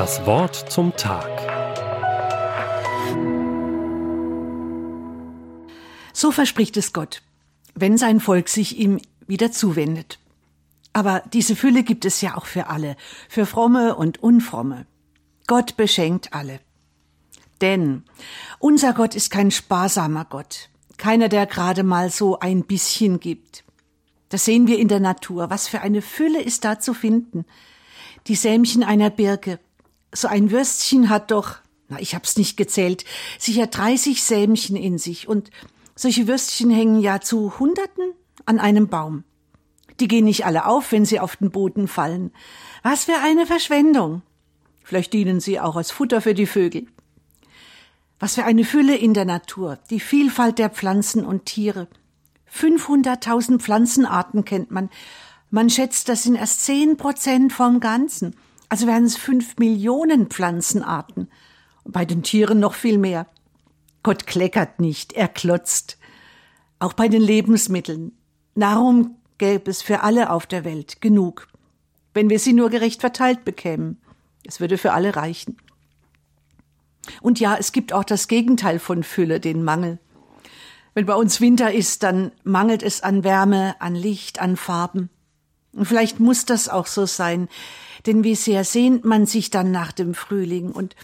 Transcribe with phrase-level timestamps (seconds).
[0.00, 1.28] Das Wort zum Tag.
[6.14, 7.20] So verspricht es Gott,
[7.74, 10.18] wenn sein Volk sich ihm wieder zuwendet.
[10.94, 12.96] Aber diese Fülle gibt es ja auch für alle,
[13.28, 14.86] für fromme und unfromme.
[15.46, 16.60] Gott beschenkt alle.
[17.60, 18.04] Denn
[18.58, 23.64] unser Gott ist kein sparsamer Gott, keiner, der gerade mal so ein bisschen gibt.
[24.30, 25.50] Das sehen wir in der Natur.
[25.50, 27.44] Was für eine Fülle ist da zu finden.
[28.28, 29.58] Die Sämchen einer Birke.
[30.12, 31.56] So ein Würstchen hat doch,
[31.88, 33.04] na, ich hab's nicht gezählt,
[33.38, 35.50] sicher 30 Sämchen in sich und
[35.94, 38.12] solche Würstchen hängen ja zu Hunderten
[38.46, 39.24] an einem Baum.
[40.00, 42.32] Die gehen nicht alle auf, wenn sie auf den Boden fallen.
[42.82, 44.22] Was für eine Verschwendung.
[44.82, 46.86] Vielleicht dienen sie auch als Futter für die Vögel.
[48.18, 51.88] Was für eine Fülle in der Natur, die Vielfalt der Pflanzen und Tiere.
[52.52, 54.90] 500.000 Pflanzenarten kennt man.
[55.50, 58.36] Man schätzt, das sind erst 10 Prozent vom Ganzen.
[58.70, 61.28] Also wären es 5 Millionen Pflanzenarten.
[61.84, 63.26] Bei den Tieren noch viel mehr.
[64.02, 65.98] Gott kleckert nicht, er klotzt.
[66.78, 68.12] Auch bei den Lebensmitteln.
[68.54, 71.48] Nahrung gäbe es für alle auf der Welt genug,
[72.14, 74.00] wenn wir sie nur gerecht verteilt bekämen.
[74.44, 75.56] Es würde für alle reichen.
[77.20, 79.98] Und ja, es gibt auch das Gegenteil von Fülle, den Mangel.
[80.94, 85.10] Wenn bei uns Winter ist, dann mangelt es an Wärme, an Licht, an Farben.
[85.72, 87.48] Und vielleicht muss das auch so sein,
[88.06, 90.96] denn wie sehr sehnt man sich dann nach dem Frühling und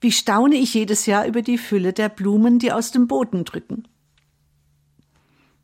[0.00, 3.86] wie staune ich jedes Jahr über die Fülle der Blumen, die aus dem Boden drücken.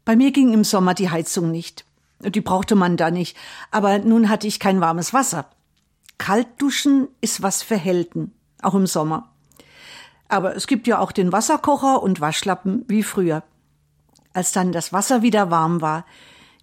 [0.05, 1.85] Bei mir ging im Sommer die Heizung nicht.
[2.21, 3.37] Die brauchte man da nicht,
[3.71, 5.51] aber nun hatte ich kein warmes Wasser.
[6.19, 9.31] Kaltduschen ist was für Helden, auch im Sommer.
[10.29, 13.43] Aber es gibt ja auch den Wasserkocher und Waschlappen wie früher.
[14.33, 16.05] Als dann das Wasser wieder warm war,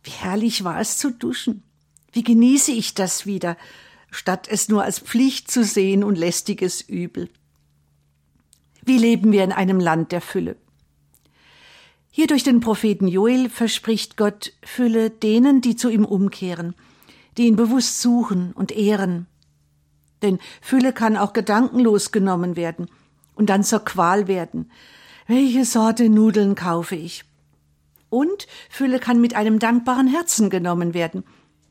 [0.04, 1.64] wie herrlich war es zu duschen.
[2.16, 3.58] Wie genieße ich das wieder,
[4.10, 7.30] statt es nur als Pflicht zu sehen und lästiges Übel.
[8.86, 10.56] Wie leben wir in einem Land der Fülle?
[12.10, 16.74] Hier durch den Propheten Joel verspricht Gott Fülle denen, die zu ihm umkehren,
[17.38, 19.28] die ihn bewusst suchen und ehren.
[20.22, 22.88] Denn Fülle kann auch gedankenlos genommen werden
[23.34, 24.72] und dann zur Qual werden.
[25.28, 27.26] Welche Sorte Nudeln kaufe ich?
[28.10, 31.26] Und Fülle kann mit einem dankbaren Herzen genommen werden,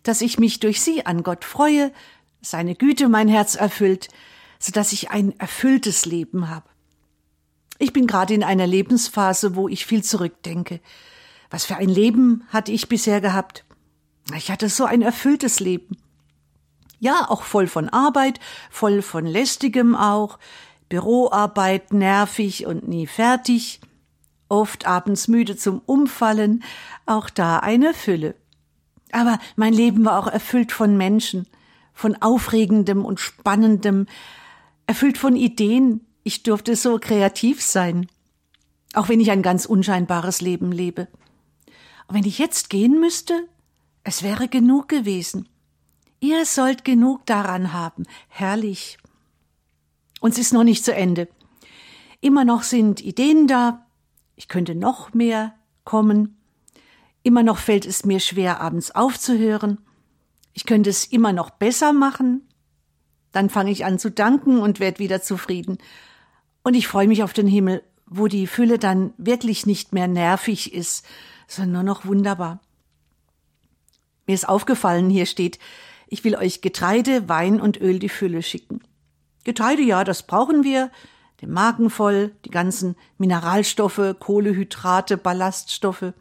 [0.05, 1.93] dass ich mich durch sie an Gott freue,
[2.41, 4.09] seine Güte mein Herz erfüllt,
[4.61, 6.69] so dass ich ein erfülltes Leben habe.
[7.79, 10.81] Ich bin gerade in einer Lebensphase, wo ich viel zurückdenke.
[11.51, 13.65] Was für ein Leben hatte ich bisher gehabt?
[14.37, 15.97] Ich hatte so ein erfülltes Leben.
[17.01, 18.41] Ja, auch voll von Arbeit,
[18.71, 20.39] voll von lästigem auch,
[20.89, 23.81] Büroarbeit nervig und nie fertig,
[24.49, 26.63] oft abends müde zum Umfallen,
[27.05, 28.37] auch da eine Fülle.
[29.13, 31.47] Aber mein Leben war auch erfüllt von Menschen,
[31.93, 34.07] von Aufregendem und Spannendem,
[34.87, 38.09] erfüllt von Ideen, ich durfte so kreativ sein,
[38.95, 41.09] auch wenn ich ein ganz unscheinbares Leben lebe.
[42.09, 43.49] Und wenn ich jetzt gehen müsste,
[44.03, 45.49] es wäre genug gewesen.
[46.21, 48.05] Ihr sollt genug daran haben.
[48.29, 48.99] Herrlich.
[50.21, 51.29] Uns ist noch nicht zu Ende.
[52.21, 53.87] Immer noch sind Ideen da.
[54.37, 55.55] Ich könnte noch mehr
[55.85, 56.39] kommen.
[57.25, 59.79] Immer noch fällt es mir schwer, abends aufzuhören.
[60.53, 62.47] Ich könnte es immer noch besser machen.
[63.33, 65.79] Dann fange ich an zu danken und werde wieder zufrieden.
[66.62, 70.75] Und ich freue mich auf den Himmel, wo die Fülle dann wirklich nicht mehr nervig
[70.75, 71.07] ist,
[71.49, 72.61] sondern nur noch wunderbar.
[74.27, 75.59] Mir ist aufgefallen, hier steht,
[76.09, 78.83] ich will euch Getreide, Wein und Öl die Fülle schicken.
[79.45, 80.91] Getreide, ja, das brauchen wir,
[81.41, 86.12] den Magen voll, die ganzen Mineralstoffe, Kohlehydrate, Ballaststoffe.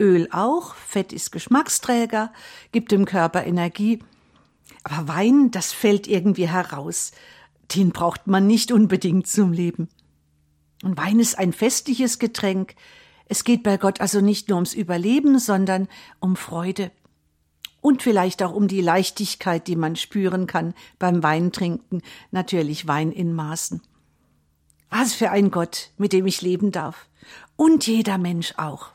[0.00, 2.32] Öl auch, Fett ist Geschmacksträger,
[2.72, 4.00] gibt dem Körper Energie.
[4.84, 7.12] Aber Wein, das fällt irgendwie heraus
[7.74, 9.88] den braucht man nicht unbedingt zum Leben.
[10.82, 12.74] Und Wein ist ein festliches Getränk.
[13.26, 15.88] Es geht bei Gott also nicht nur ums Überleben, sondern
[16.20, 16.90] um Freude.
[17.80, 23.34] Und vielleicht auch um die Leichtigkeit, die man spüren kann beim Weintrinken, natürlich Wein in
[23.34, 23.82] Maßen.
[24.90, 27.06] Was für ein Gott, mit dem ich leben darf.
[27.56, 28.92] Und jeder Mensch auch.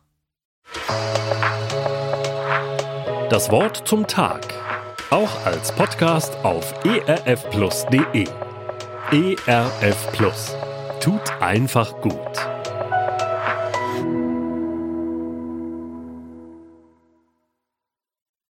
[3.33, 4.41] Das Wort zum Tag.
[5.09, 8.27] Auch als Podcast auf erfplus.de.
[9.11, 10.07] ERF.
[10.99, 12.52] Tut einfach gut.